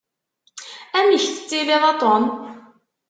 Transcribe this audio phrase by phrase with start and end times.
[0.99, 2.23] Amek tettiliḍ a Tom?